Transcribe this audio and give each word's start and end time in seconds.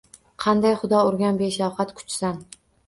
Qanday 0.45 0.73
Xudo 0.79 1.03
urgan 1.11 1.39
beshafqat 1.43 1.97
kuchsan 2.03 2.45